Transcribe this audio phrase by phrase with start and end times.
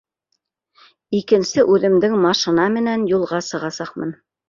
[1.19, 4.21] Икенсе үҙемдең машина менән юлға сығасаҡмын